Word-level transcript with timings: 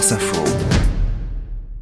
France 0.00 0.12
Info. 0.12 0.44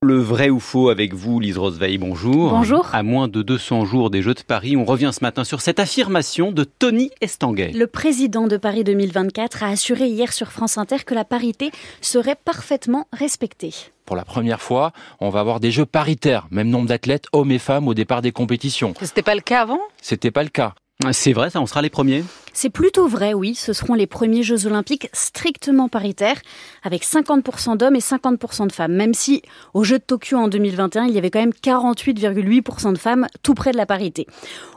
Le 0.00 0.18
vrai 0.20 0.48
ou 0.48 0.60
faux 0.60 0.88
avec 0.88 1.14
vous, 1.14 1.40
Lise 1.40 1.58
Roseveil, 1.58 1.98
bonjour. 1.98 2.50
Bonjour. 2.50 2.88
À 2.92 3.02
moins 3.02 3.26
de 3.26 3.42
200 3.42 3.86
jours 3.86 4.08
des 4.08 4.22
Jeux 4.22 4.34
de 4.34 4.42
Paris, 4.42 4.76
on 4.76 4.84
revient 4.84 5.10
ce 5.12 5.18
matin 5.20 5.42
sur 5.42 5.60
cette 5.60 5.80
affirmation 5.80 6.52
de 6.52 6.62
Tony 6.62 7.10
Estanguet. 7.20 7.72
Le 7.72 7.88
président 7.88 8.46
de 8.46 8.56
Paris 8.56 8.84
2024 8.84 9.64
a 9.64 9.66
assuré 9.66 10.06
hier 10.06 10.32
sur 10.32 10.52
France 10.52 10.78
Inter 10.78 10.98
que 11.04 11.12
la 11.12 11.24
parité 11.24 11.72
serait 12.02 12.36
parfaitement 12.36 13.08
respectée. 13.12 13.74
Pour 14.06 14.14
la 14.14 14.24
première 14.24 14.62
fois, 14.62 14.92
on 15.18 15.30
va 15.30 15.40
avoir 15.40 15.58
des 15.58 15.72
jeux 15.72 15.86
paritaires, 15.86 16.46
même 16.52 16.68
nombre 16.68 16.86
d'athlètes, 16.86 17.26
hommes 17.32 17.50
et 17.50 17.58
femmes, 17.58 17.88
au 17.88 17.94
départ 17.94 18.22
des 18.22 18.30
compétitions. 18.30 18.94
C'était 19.02 19.22
pas 19.22 19.34
le 19.34 19.40
cas 19.40 19.62
avant? 19.62 19.80
C'était 20.00 20.30
pas 20.30 20.44
le 20.44 20.50
cas. 20.50 20.74
C'est 21.10 21.32
vrai, 21.32 21.50
ça, 21.50 21.60
on 21.60 21.66
sera 21.66 21.82
les 21.82 21.90
premiers? 21.90 22.22
C'est 22.56 22.70
plutôt 22.70 23.08
vrai, 23.08 23.34
oui. 23.34 23.56
Ce 23.56 23.72
seront 23.72 23.94
les 23.94 24.06
premiers 24.06 24.44
Jeux 24.44 24.66
olympiques 24.66 25.08
strictement 25.12 25.88
paritaires, 25.88 26.40
avec 26.84 27.04
50% 27.04 27.76
d'hommes 27.76 27.96
et 27.96 28.00
50% 28.00 28.68
de 28.68 28.72
femmes. 28.72 28.92
Même 28.92 29.12
si, 29.12 29.42
aux 29.74 29.82
Jeux 29.82 29.98
de 29.98 30.04
Tokyo 30.04 30.36
en 30.36 30.46
2021, 30.46 31.06
il 31.06 31.14
y 31.14 31.18
avait 31.18 31.30
quand 31.30 31.40
même 31.40 31.50
48,8% 31.50 32.92
de 32.92 32.98
femmes, 32.98 33.26
tout 33.42 33.54
près 33.54 33.72
de 33.72 33.76
la 33.76 33.86
parité. 33.86 34.28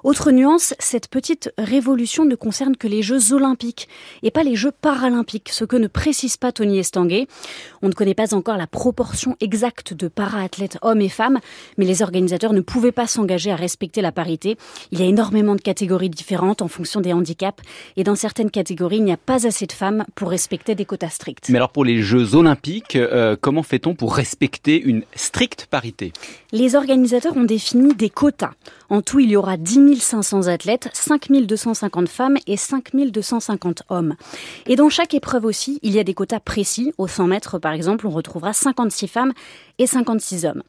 Autre 0.04 0.32
nuance, 0.32 0.74
cette 0.80 1.08
petite 1.08 1.54
révolution 1.60 2.26
ne 2.26 2.34
concerne 2.34 2.76
que 2.76 2.88
les 2.88 3.04
Jeux 3.04 3.32
olympiques 3.34 3.88
et 4.24 4.32
pas 4.32 4.42
les 4.42 4.56
Jeux 4.56 4.72
paralympiques, 4.72 5.50
ce 5.50 5.64
que 5.64 5.76
ne 5.76 5.88
précise 5.88 6.36
pas 6.36 6.52
Tony 6.52 6.80
Estanguet. 6.80 7.28
On 7.84 7.90
ne 7.90 7.94
connaît 7.94 8.16
pas 8.16 8.34
encore 8.34 8.58
la 8.58 8.68
proportion 8.68 9.38
exacte 9.40 9.94
de 9.94 10.08
para-athlètes 10.08 10.80
hommes 10.82 11.02
et 11.02 11.10
femmes, 11.10 11.40
mais 11.78 11.86
les 11.86 12.02
organisateurs 12.02 12.54
ne 12.54 12.62
pouvaient 12.62 12.92
pas 12.92 13.06
s'engager 13.06 13.52
à 13.52 13.56
respecter 13.56 14.02
la 14.02 14.12
parité. 14.12 14.58
Il 14.92 15.00
y 15.00 15.04
a 15.04 15.06
énormément 15.06 15.56
de 15.56 15.62
catégories 15.62 16.10
différentes 16.10 16.64
en 16.64 16.68
fonction 16.68 17.02
des 17.02 17.14
handicaps 17.14 17.62
et 17.96 18.04
dans 18.04 18.16
certaines 18.16 18.52
catégories, 18.52 18.98
il 18.98 19.04
n'y 19.04 19.12
a 19.12 19.18
pas 19.18 19.48
assez 19.48 19.66
de 19.66 19.72
femmes 19.72 20.06
pour 20.16 20.30
respecter 20.30 20.76
des 20.76 20.86
quotas 20.86 21.10
stricts. 21.10 21.50
Mais 21.50 21.58
alors 21.58 21.72
pour 21.72 21.86
les 21.86 22.02
Jeux 22.02 22.36
olympiques, 22.36 22.96
euh, 22.96 23.36
comment 23.40 23.64
fait-on 23.64 23.96
pour 23.96 24.16
respecter 24.16 24.82
une 24.82 25.04
stricte 25.16 25.68
parité? 25.70 26.14
Les 26.52 26.76
organisateurs 26.76 27.36
ont 27.36 27.44
défini 27.44 27.94
des 27.94 28.10
quotas. 28.10 28.52
En 28.90 29.02
tout, 29.02 29.20
il 29.20 29.30
y 29.30 29.36
aura 29.36 29.58
10 29.58 30.00
500 30.00 30.48
athlètes, 30.48 30.90
5 30.94 31.28
250 31.30 32.08
femmes 32.08 32.38
et 32.48 32.58
5 32.58 32.96
250 32.96 33.84
hommes. 33.90 34.16
Et 34.66 34.76
dans 34.76 34.90
chaque 34.90 35.14
épreuve 35.14 35.46
aussi, 35.46 35.80
il 35.84 35.94
y 35.94 36.00
a 36.00 36.04
des 36.04 36.14
quotas 36.14 36.40
précis. 36.40 36.94
Au 36.98 37.08
100 37.08 37.28
mètres, 37.28 37.60
par 37.60 37.74
exemple, 37.74 38.08
on 38.08 38.12
retrouvera 38.12 38.54
56 38.54 39.08
femmes 39.08 39.34
et 39.78 39.88
56 39.88 40.46
hommes. 40.46 40.64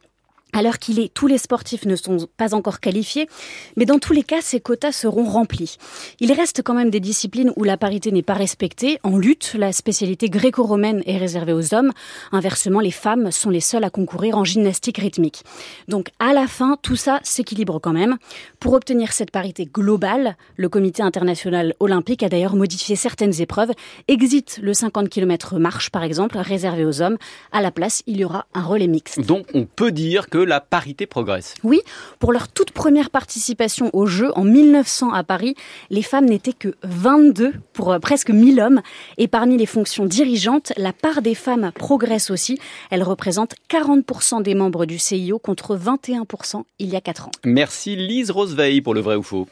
Alors 0.53 0.79
qu'il 0.79 0.99
est, 0.99 1.13
tous 1.13 1.27
les 1.27 1.39
sportifs 1.39 1.85
ne 1.85 1.95
sont 1.95 2.27
pas 2.37 2.55
encore 2.55 2.81
qualifiés, 2.81 3.29
mais 3.77 3.85
dans 3.85 3.99
tous 3.99 4.13
les 4.13 4.23
cas, 4.23 4.41
ces 4.41 4.61
quotas 4.61 4.93
seront 4.93 5.25
remplis. 5.25 5.77
Il 6.21 6.33
reste 6.33 6.63
quand 6.63 6.75
même 6.75 6.91
des 6.91 7.01
disciplines 7.01 7.53
où 7.57 7.65
la 7.65 7.77
parité 7.77 8.11
n'est 8.13 8.23
pas 8.23 8.35
respectée. 8.35 8.99
En 9.03 9.19
lutte, 9.19 9.55
la 9.59 9.73
spécialité 9.73 10.31
gréco-romaine 10.31 11.03
est 11.07 11.19
réservée 11.19 11.53
aux 11.53 11.75
hommes. 11.75 11.93
Inversement, 12.33 12.81
les 12.81 12.91
femmes 12.91 13.31
sont 13.31 13.51
les 13.51 13.61
seules 13.61 13.85
à 13.85 13.91
concourir 13.91 14.39
en 14.39 14.45
gymnastique 14.45 14.99
rythmique. 14.99 15.45
Donc, 15.87 16.09
à 16.19 16.33
la 16.33 16.47
fin, 16.47 16.79
tout 16.81 16.97
ça 16.97 17.21
s'équilibre 17.23 17.79
quand 17.79 17.93
même. 17.93 18.17
Pour 18.59 18.73
obtenir 18.73 19.13
cette 19.13 19.31
parité 19.31 19.67
globale, 19.67 20.37
le 20.57 20.69
Comité 20.69 21.03
international 21.03 21.75
olympique 21.79 22.23
a 22.23 22.29
d'ailleurs 22.29 22.57
modifié 22.57 22.97
certaines 22.97 23.41
épreuves. 23.41 23.71
Exit 24.09 24.61
le 24.63 24.73
50 24.73 25.09
km 25.09 25.59
marche, 25.59 25.91
par 25.91 26.03
exemple, 26.03 26.39
réservé 26.39 26.85
aux 26.85 27.03
hommes. 27.03 27.19
À 27.53 27.61
la 27.61 27.71
place, 27.71 28.03
il 28.07 28.19
y 28.19 28.25
aura 28.25 28.47
un 28.55 28.63
relais 28.63 28.87
mixte. 28.87 29.21
Donc, 29.21 29.47
on 29.55 29.67
peut 29.67 29.93
dire 29.93 30.29
que 30.29 30.38
la 30.45 30.61
parité 30.61 31.07
progresse. 31.07 31.55
Oui, 31.65 31.81
pour 32.19 32.33
leur 32.33 32.49
toute 32.49 32.73
première 32.73 33.11
participation 33.11 33.91
aux 33.93 34.07
Jeux 34.07 34.31
en 34.37 34.45
1900 34.45 35.13
à 35.13 35.25
Paris, 35.25 35.55
les 35.91 36.03
femmes 36.03 36.27
n'étaient 36.27 36.53
que 36.53 36.75
22 36.83 37.53
pour 37.73 37.93
euh, 37.93 37.99
presque 37.99 38.31
1000 38.31 38.61
hommes. 38.61 38.83
Et 39.17 39.29
parmi 39.29 39.57
les 39.57 39.67
fonctions 39.67 40.07
dirigeantes, 40.07 40.73
la 40.77 40.93
part 40.93 41.23
des 41.23 41.35
femmes 41.35 41.71
progresse 41.75 42.31
aussi. 42.31 42.59
Elle 42.91 43.03
représente 43.03 43.55
40% 43.71 44.43
des 44.43 44.55
membres 44.55 44.87
du 44.87 44.99
CIO 44.99 45.39
contre 45.39 45.77
21% 45.77 46.63
il 46.79 46.89
y 46.89 46.97
a 46.97 47.01
4 47.01 47.29
ans. 47.29 47.31
Merci 47.45 47.97
Lise 47.97 48.31
Roseveil 48.31 48.81
pour 48.81 48.95
le 48.95 49.01
vrai 49.01 49.17
ou 49.17 49.23
faux. 49.23 49.47